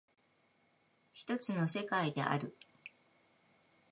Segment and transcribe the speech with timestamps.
[1.11, 2.57] 一つの世界である。